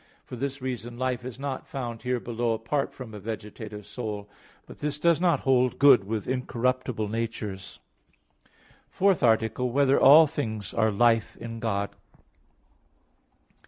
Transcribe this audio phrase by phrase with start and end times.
[0.25, 4.27] For this reason life is not found here below apart from a vegetative soul:
[4.65, 7.77] but this does not hold good with incorruptible natures._______________________
[8.89, 9.69] FOURTH ARTICLE [I, Q.
[9.69, 9.73] 18, Art.
[9.73, 11.91] 4] Whether All Things Are Life in God?